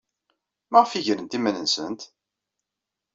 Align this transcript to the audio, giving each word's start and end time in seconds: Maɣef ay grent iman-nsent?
Maɣef 0.71 0.91
ay 0.93 1.03
grent 1.05 1.37
iman-nsent? 1.37 2.01